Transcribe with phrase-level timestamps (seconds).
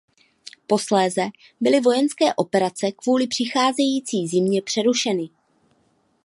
[0.67, 1.29] Posléze
[1.61, 5.29] byly vojenské operace kvůli přicházející zimě přerušeny.